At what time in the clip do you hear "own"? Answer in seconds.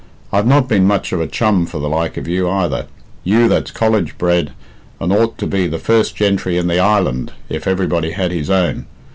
8.49-8.87